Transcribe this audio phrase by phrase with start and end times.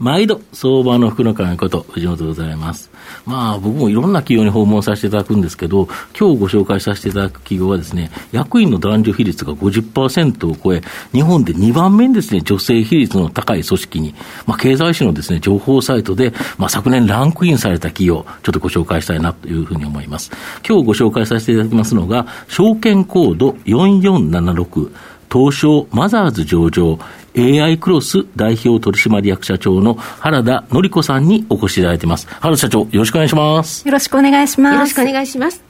[0.00, 2.90] 毎度、相場の福の神こと、藤本でございます。
[3.26, 5.86] まあ、僕もいろんな企業に訪問させていただくんですけど、
[6.18, 14.14] 今日ご紹介させていただく企業はですね、役員の男女比率が50%を超え、日本で2番目にですね、女性比率の高い組織に、
[14.46, 20.32] まあ、経済誌のですね、情報サイトで、まあ、昨年ランクインされた企業、ちょっとご紹介したいなというふうに思います。
[20.68, 24.90] 今日ご紹介させていただきますのが、証券コード4476、
[25.34, 26.96] 東証マザーズ上場、
[27.36, 32.28] AI クロス代表取締役社長の原田紀子さんにお越しいただいています。
[32.28, 33.84] 原田社長、よろしくお願いします。
[33.84, 34.74] よろしくお願いします。
[34.74, 35.60] よろしくお願いします。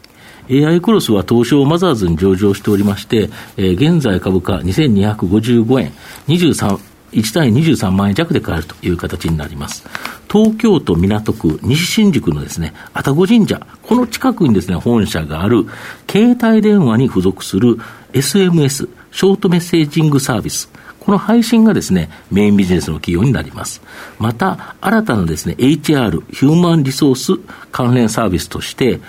[0.51, 5.93] AI クロスは東証マザーズに上場しておりまして、えー、現在株価2255円、
[6.29, 6.79] 23、
[7.13, 9.87] 1単位23万円弱で買えるという形になります。
[10.31, 15.65] 東京都港区西新宿のですね、愛宕神社、この近くにですね、本社がある、
[16.11, 17.79] 携帯電話に付属する
[18.13, 23.81] SMS、ショートメッセージングサービス、この配信がですね、メインビジネスの企業になります。
[24.19, 29.01] また、新たなですね、HR、ヒューマンリソース関連サービスとして、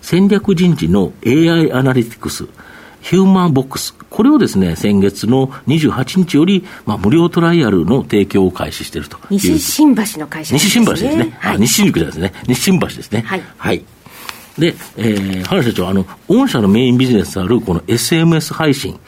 [0.00, 2.46] 戦略人事の AI アナリティクス、
[3.02, 10.70] ヒューマンボックス、これをですね、先月の28日より、まあ、無料トライアルの提供を開始していると西新橋の会社ですね。
[10.70, 11.36] 西新橋ですね。
[11.38, 12.32] はい、西新宿ですね。
[12.46, 13.20] 西新橋ですね。
[13.26, 13.42] はい。
[13.58, 13.84] はい。
[14.58, 18.98] で、えー、原社長、あの、御社のメインビジネスであるこの SMS 配信、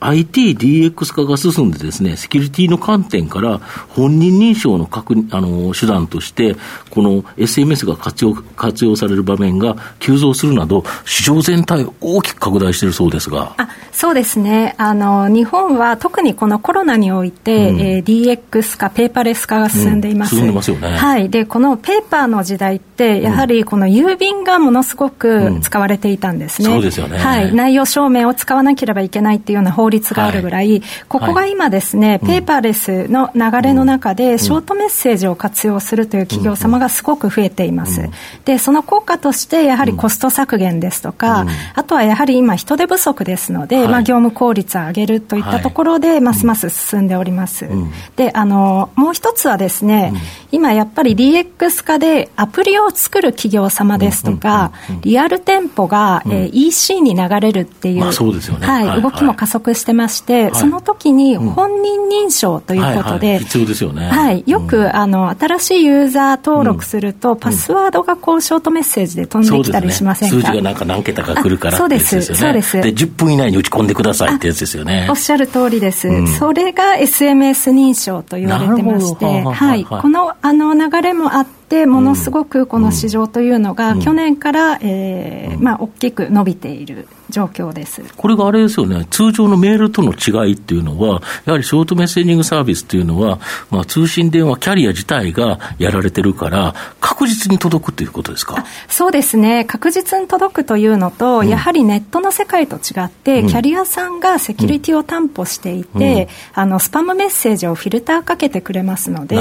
[0.00, 3.58] IT、DX 化が進んでですね、セキュリティの観点から
[3.88, 6.56] 本人認証の確あの手段として、
[6.90, 13.54] この SMS が活用活用される場面が急増するなど、市場全体大きく拡大しているそうですが。
[13.56, 15.28] あそうですねあの。
[15.28, 20.34] 日本は特にこのコロナにおいて、うん、えー、DX 化、ペーパーレス化が進んでいます。
[20.34, 20.88] うん、進んでますよね。
[20.88, 21.30] はい。
[21.30, 26.68] で、このペーパーの時代って、やはりこの郵便がものすごく使われていたんですね。
[26.68, 27.18] うん、そうですよね。
[27.18, 27.54] はい。
[27.54, 38.08] 内容証明を使わなければいけないっていうような法法律があるぐらい、はい、ここが今ですね、はい、ペーパーレスの流れの中で、ショートメッセージを活用するという企業様がすごく増えています。
[38.44, 47.68] で、その効果として、やはりコスト削減ですとか、あとはやはり今、人手不足ですので、まあ、業務効率を上げるといったところで、ますます進んでおります。
[48.16, 50.12] で、あの、もう一つはですね、
[50.50, 64.08] 今やっぱり DX 化でアプリを作る企業様ですとか、リアル店舗が、えー、EC に流れるっていう、はい、動きも加速してまして、はい、その時に本人認証ということで、必要ですよね。
[64.08, 72.80] はい、よく、うん、あの新しいユーザー登録すると、パスワードがこうショートメッセージで飛んできたりしませんか、ね、数字がなんか何桁か来るからそうです、そうです。
[72.80, 75.06] で、10分以内に打ち込んでくださいってやつですよね。
[75.08, 76.08] おっしゃる通りです。
[76.08, 88.02] うん、それが SMS 認証と言われてまして、はい、このあの流れもあって、ものすごくこの市場というのが、去年から、えーまあ、大きく伸びている状況です。
[88.16, 93.38] これがあれですよね、通常のメールとの違いっていうのは、やはりショートメッセージングサービスっていうのは、
[93.70, 98.64] まあ、通信電話キャリア自体がやられてるから、確実に届くということですか？
[98.88, 109.36] そうですね、確実に届くというのと、うん、やはりネットの世界と違って、キャリアさんがセキュリティを担保していて、うん、あのスパムメッセージをフィルターかけてくれますので、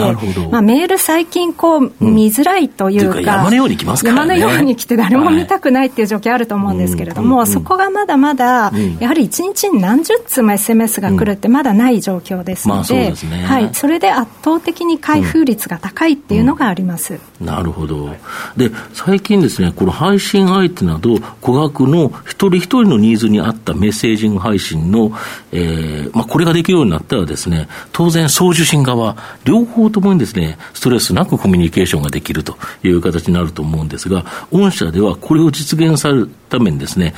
[0.52, 4.40] まあ、メール最近こう、見づらいというか、山のように来ますからね。
[4.40, 13.14] 山のように来て誰も見たくないっていう状況あると思うんですけれども、そこがまだまだ、やはり1日に何十通も SMS が来るってまだない状況ですので、
[13.46, 17.20] はい、それで圧倒的に開封率が高いっていうのがあります。
[17.40, 18.16] なるほど。
[18.56, 25.12] で、最近ですね、この配信相手など、顧客の一人一人のニーズに合ったメッセージング配信の、
[25.52, 37.14] えー、まあ、これができるようになったらですね、当然送受信側、両方ともにですね、ストレスなくコミュニケーションができるという形になると思うんですが、御社ではこれを実現されるためにですね、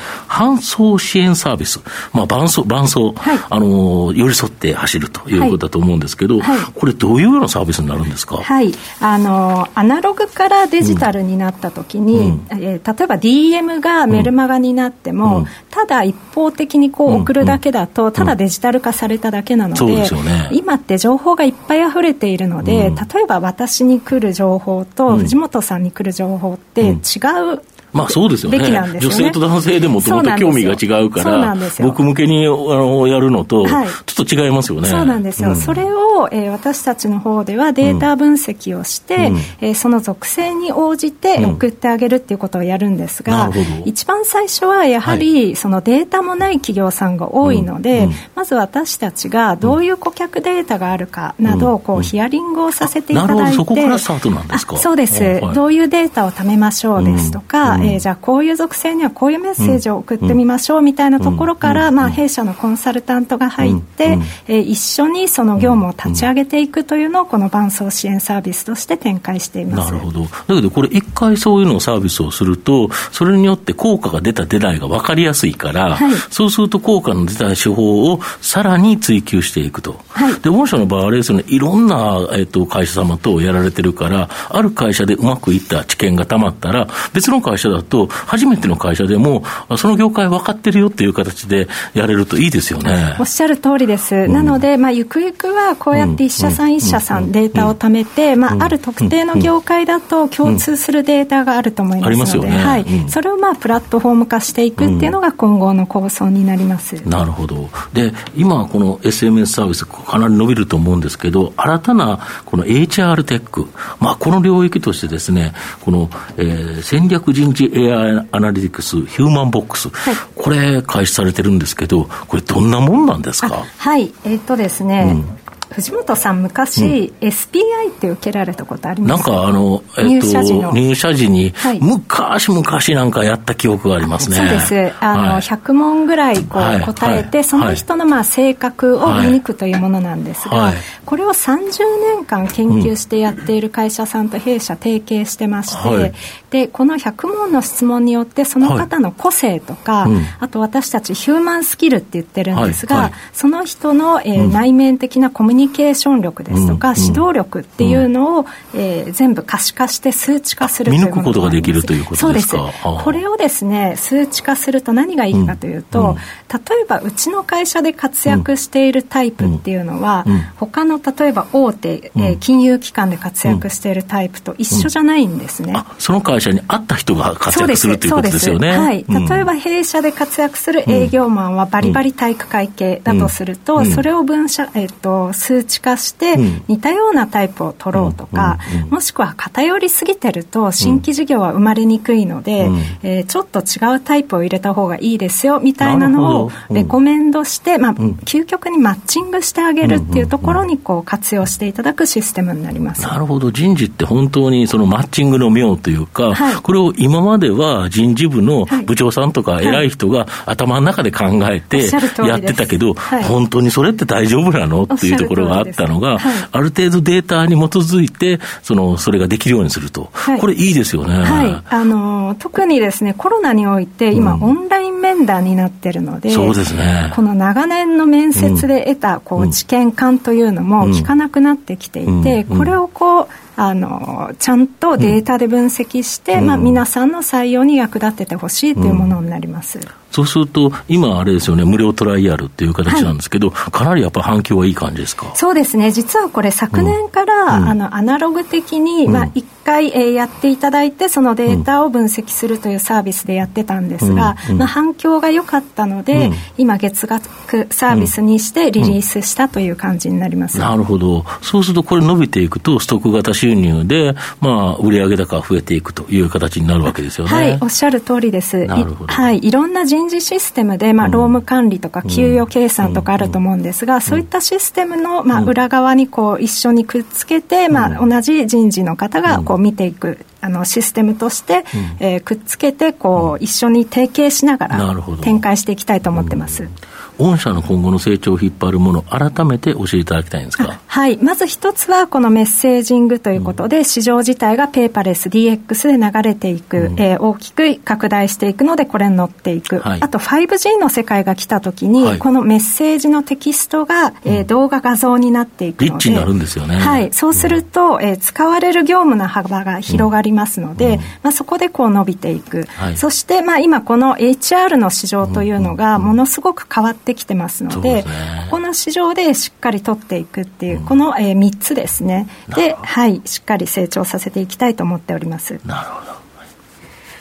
[0.55, 1.79] 搬送支援サービス、
[2.13, 8.37] まあ、伴走、伴走、はい、あの、寄り添って走るということだと思うんですけど、はい、これどういうようなサービスになるんですか？
[8.37, 8.71] はい。
[8.99, 27.61] あの、アナログからデジタルになったときに、うん、えー、例えば DM がメルマガになっても、うん、ただ一方的にこう送るだけだと、ただデジタル化されただけなので、うんね、今って情報がいっぱい溢れているので、例えば私に来る情報と藤本さんに来る情報って違う、
[27.97, 28.59] まあそうですよね。
[28.59, 28.99] ね。
[28.99, 34.87] 女性と男性でもともと興味が違うから、僕向けにあのやるのと、ちょっと違いますよね。
[34.87, 35.49] そうなんですよ。
[35.49, 43.53] うん、それを、えー、私たちの方ではデータ分析をして、うん、えー、その属性に応じて送ってあげるっていうことをやるんですが、うん、
[43.85, 54.77] 一番最初はやはり、そのデータもない企業さんが多いので、まず私たちがどういう顧客データがあるかなど、こうヒアリングをさせていただいて、そこからスタートなんですか？
[54.77, 64.17] そうです、はい、どういうデータを貯めましょうですとか、うん、えー、じゃあこういう属性にはこういうメッセージを送ってみましょうみたいなところから、まあ、弊社のコンサルタントが入って、
[64.47, 81.95] えー、一緒にその業務を立ち上げていくというのをこの伴走支援サービスとして展開していますなるほどだけどこれ一回そういうのをサービスをするとそれによって効果が出た出ないが分かりやすいから、はい、そうすると効果の出た手法をさらに追求していくと、はい、で御社の場合あれですねいろんな、
[82.31, 89.43] えーと、会社様とやられてるからある会社でうまくいった知見がたまったら別の会社だと初めての会社でも
[89.77, 93.15] その業界分かってるよっていう形でやれるといいですよね。
[93.19, 107.69] おっしゃる通りです、うん、なので、まあ、ゆくゆくはこうやって一社さん一社さんデータを貯めて、まあ、ある特定の業界だと共通するデータがあると思いますので、はい、それをまあプラットフォーム化していくっていうのが今後の構想になります、なるほど。
[107.93, 113.67] で今この SMS サービスかなり伸びると思うんですけど新たなこの HR テック、
[113.99, 123.63] まあ、この領域としてですねこの、えー、戦略人事 AI アナリティクスヒューマンボックス、はい、これ開始されてるんですけどこれどんなもんなんですか？
[123.77, 124.13] はい。
[124.23, 125.25] えー、っとですね、うん
[125.69, 129.23] 藤本さん昔、うん、SPI って受けられたことあります？
[129.23, 130.71] かなんかあの、えー、入社時の。
[130.71, 134.37] 入社時に、はい、昔昔なんかやった記憶がありますね。
[134.37, 134.93] そうです。
[134.99, 140.73] あの、はい、100問ぐらいこう答えて、はい、その人のまあ性格を見抜くというものなんですが、
[141.05, 141.69] これを30
[142.15, 146.13] 年間研究してやっている会社さんと弊社提携してまして、
[146.49, 158.45] でこの100問の質問によってその方の個性とか、うん、あと私たちヒューマンスキルって言ってるんですが、その人の、えー、うん、内面的なコミュニケーション力ですとか、指導力っていうのを、
[158.75, 162.57] えー、全部可視化して数値化する見抜くことができるということですか？
[162.57, 163.03] そうです。
[163.03, 166.15] これをですね数値化すると何がいいかというと、
[166.53, 170.25] 例えばうちの会社で活躍しているタイプっていうのは、
[170.57, 178.77] 他の例えば大手、えー、金融機関で活躍しているタイプと一緒じゃないんですね、その会社に合った人が活躍するということですよね。
[178.77, 186.35] はい、例えば弊社で活躍する営業マンはバリバリ体育会系だとすると、それを分社、えー、と数値化して
[186.67, 188.59] 似たようなタイプを取ろうとか、
[188.89, 192.69] もしくは偏りすぎてると新規事業は生まれにくいので、
[193.01, 203.03] えー、ちょっと違うタイプを入れた方がいいですよみたいなのをレコメンドして、まあ、究極にマッチングしてあげるっていうところにこう活用していただくシステムになります。
[203.03, 203.51] なるほど。
[203.51, 211.89] 人事って本当にそのマッチングの妙というか、はい、これを今までは人事部の部長さんとか偉い人が頭の中で考えて
[212.25, 214.83] やってたけど、はい、本当にそれって大丈夫なの？
[214.83, 216.17] っていうところがあったのが、
[216.51, 227.11] ある程度データに基づいてそのそれができるようにすると、これいいですよね、はい、あの特にですねコロナにおいて今、うん、オンライン面談になってるのでそうですね。
[227.15, 233.27] この長年の面接で得たこう知見感というのも効かなくなってきていて、これをこう
[233.59, 239.79] あのちゃんとデータで分析して、うん、まあ、皆さんの採用に役立ててほしいというものになります。
[239.79, 245.31] うんそうすると、今あれですよね、無料トライアルっていう形なんですけど、はい、かなりやっぱ反響はいい感じですか？
[245.35, 267.31] そうですね、実はこれ、昨年から、うん、あのアナログ的に、うん、まあ、1回、えー、やっていただいて、そのデータを分析するというサービスでやってたんですが、うん、まあ、反響が良かったので、今、月額サービスにしてリリースしたという感じになります、なるほど、そうすると、これ伸びていくと、ストック型収入で、まあ、売上高が増えていくという形になるわけですよね。
[267.31, 268.65] はい、おっしゃる通りです。
[268.65, 269.13] なるほど。
[269.13, 280.19] はい、いろんな人人事システムで、まあ、労務管理とか給与計算とかあると思うんですが、そういったシステムの、まあ、裏側にこう一緒にくっつけて、まあ、同じ人事の方がこう見ていく。
[280.39, 281.65] あのシステムとして、
[281.99, 286.69] えー、くっつけてこう、一緒に提携しながら展開していきたいと思ってます。
[287.17, 290.79] 御社の今後の成長を引っ張るもの、改めて教えていただきたいんですか？
[290.85, 306.77] はい、まず一つは、このメッセージングということで、うん、市場自体がペーパーレス DX で流れていく、うん、えー、大きく拡大していくので、これに乗っていく、はい、あと 5G の世界が来たときに、はい、このメッセージのテキストが、えー、動画、画像になっていくので、リッチになるんですよね。
[306.77, 318.07] はい、そうすると、えー、使われる業務の幅が広がりますので、まあ、そこでこう伸びていく、はい、そして、まあ、今、この HR の市場というのが、ものすごく変わってきてますので、で、こ
[318.51, 322.27] この市場でしっかり取っていくっていう、うん、この、えー、3つですね。
[322.55, 325.59] で、はい、しっかり成長させていきたいと思っております。
[325.65, 326.17] なるほど。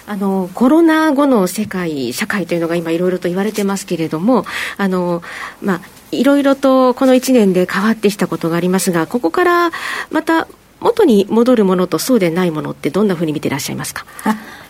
[0.09, 5.21] あのコロナ後の世界、社会というのが今、いろいろと言われてますけれども、あの
[5.61, 5.81] まあ、
[6.13, 9.71] いろいろとこの1年で変わってきたことがありますが、ここから
[10.11, 10.47] また
[10.81, 14.07] 元に戻るものとそうでないものって、どんなふうに見ていらっしゃいますか？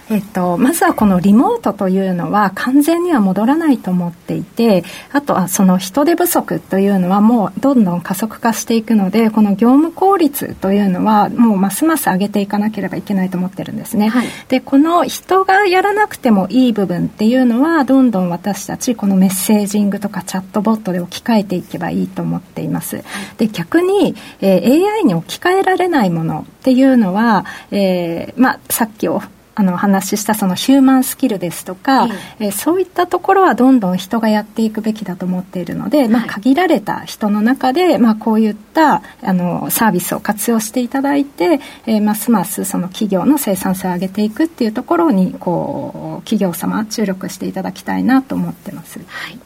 [0.09, 23.03] えっと、まずはこのリモートというのは完全には戻らないと思っていてあとはその人手不足というのはもうどんどん加速化していくのでこの業務効率というのはもうますます上げていかなければいけないと思ってるんですね、はい、でこの人がやらなくてもいい部分っていうのはどんどん私たちこのメッセージングとかチャットボットで置き換えていけばいいと思っています。
[23.39, 29.21] で逆に、えー、AI に置き換えられないものっていうのは、えーまあ、さっきお
[29.59, 32.09] あの話したそのヒューマンスキルですとか、
[32.39, 32.51] ええ。
[32.51, 48.99] そういったところはどんどん人がやっていくべきだと思っているので、まあ、限られた人の中で、まあ、こういったあのサービスを活用していただいて、えー、ますますその企業の生産性を上げていくっていうところにこう企業様注力していただきたいなと思ってます。
[49.07, 49.46] はい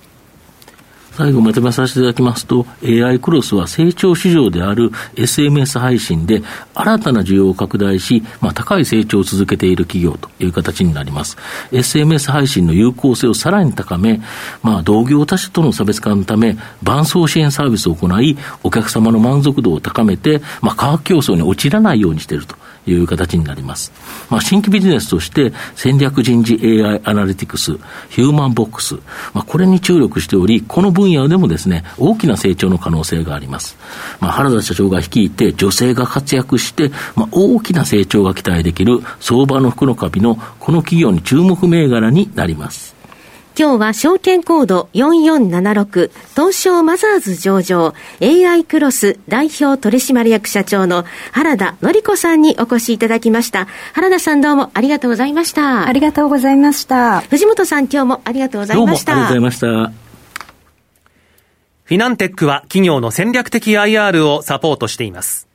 [1.13, 6.43] 最後まとめさせていただきますと、AI クロスは成長市場である SMS 配信で
[6.75, 11.37] 新たな需要を拡大し、まあ、高い成長を続けている企業という形になります。
[11.73, 14.21] SMS 配信の有効性をさらに高め、
[14.63, 22.57] まあ、同業他社との差別化のため、伴走支援サービスを行い、お客様の満足度を高めて、まあ、価格競争に陥らないようにしていると。
[22.87, 23.93] いう形になります。
[24.31, 27.73] まあ、新規ビジネスとして戦略人事 AI アナリティクス、
[28.09, 28.97] ヒューマンボックス、
[29.35, 33.77] まあ、これに注力しており、この分野でもですね、大きな成長の可能性があります。
[34.21, 42.90] まあ、原田社長が率いて女性が活躍して、まあ、大きな成長が期待できる相場の福のカビのこの企業に注目銘柄になります。
[43.59, 53.67] 今日は証券コード4476東証マザーズ上場 AI クロス代表取締役社長の原田紀子さんにお越しいただきました。
[53.93, 55.87] 原田さんどうもありがとうございました。
[55.87, 57.21] ありがとうございました。
[57.21, 59.15] 藤本さん今日もありがとうございました。
[59.15, 60.11] どうもありがとうございました。
[61.85, 65.49] フィナンテックは企業の戦略的 IR をサポートしています。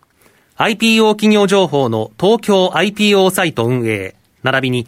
[0.57, 4.87] IPO 企業情報の東京 IPO サイト運営、並びに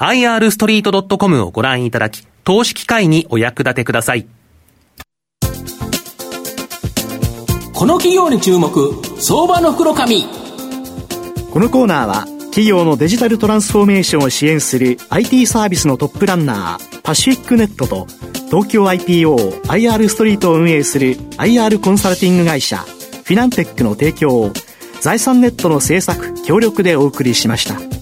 [0.00, 4.26] irstreet.com をご覧いただき、投資機会にお役立てください。
[7.74, 10.24] この企業に注目、相場の袋紙。
[11.50, 18.06] このコーナーは、企業のデジタルトランスフォーメーションを支援する IT サービスのトップランナー、パシフィックネットと、
[18.46, 24.50] 東京 IPO、IR ストリートを運営する IR コンサルティング会社、フィナンテックの提供を、
[25.00, 27.99] 財産ネットの制作、協力でお送りしました。